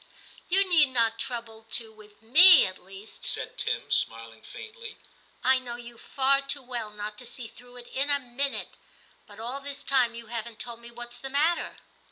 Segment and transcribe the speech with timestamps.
[0.53, 5.75] 'You need not trouble to with me^ at least,' said Tim, smiling faintly;* I know
[5.75, 8.77] you far too well not to see through it in a minute.
[9.27, 11.75] But all this time you haven't told me what's the matter.'